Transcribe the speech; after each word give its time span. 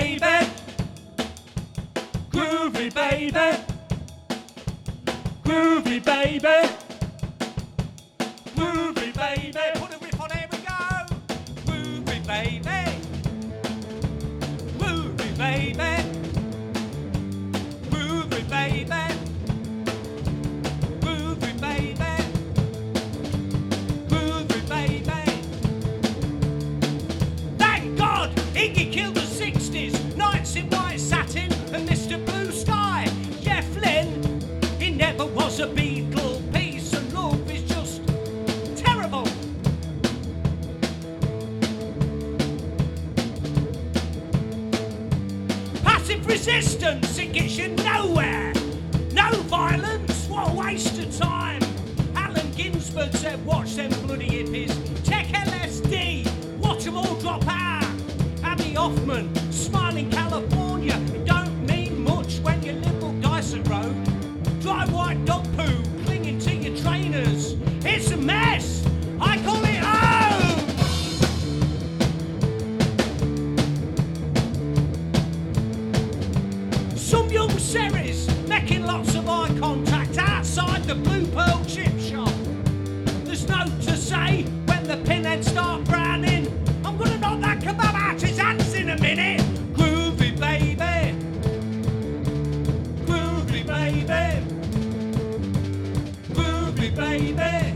baby. 0.00 0.46
Groovy 2.30 2.92
baby. 2.94 3.48
Groovy 5.42 6.04
baby. 6.04 6.85
Passive 46.16 46.26
resistance, 46.26 47.18
it 47.18 47.32
gets 47.32 47.58
you 47.58 47.68
nowhere. 47.68 48.52
No 49.12 49.30
violence, 49.42 50.26
what 50.28 50.50
a 50.50 50.54
waste 50.54 50.98
of 50.98 51.14
time. 51.16 51.62
Allen 52.14 52.50
Ginsberg 52.52 53.12
said, 53.14 53.44
watch 53.44 53.74
them 53.74 53.90
bloody 54.06 54.28
hippies. 54.28 54.74
Check 55.06 55.26
LSD, 55.26 56.58
watch 56.58 56.84
them 56.84 56.96
all 56.96 57.16
drop 57.16 57.44
out. 57.46 57.84
Abbie 58.42 58.72
Hoffman, 58.74 59.34
smiling 59.52 60.10
California. 60.10 60.98
Some 77.16 77.32
young 77.32 77.58
Ceres 77.58 78.28
making 78.46 78.84
lots 78.84 79.14
of 79.14 79.26
eye 79.26 79.48
contact 79.58 80.18
outside 80.18 80.84
the 80.84 80.94
Blue 80.94 81.26
Pearl 81.28 81.64
chip 81.64 81.98
shop. 81.98 82.28
There's 83.24 83.48
no 83.48 83.64
to 83.64 83.96
say 83.96 84.42
when 84.66 84.84
the 84.86 84.98
pinheads 84.98 85.50
start 85.50 85.82
browning. 85.84 86.44
I'm 86.84 86.98
gonna 86.98 87.16
knock 87.16 87.40
that 87.40 87.60
kebab 87.60 87.94
out 87.94 88.20
his 88.20 88.36
hands 88.36 88.74
in 88.74 88.90
a 88.90 89.00
minute. 89.00 89.40
Groovy 89.72 90.38
baby. 90.38 91.16
Groovy 93.06 93.66
baby. 93.66 94.46
Groovy 96.34 96.94
baby. 96.94 97.75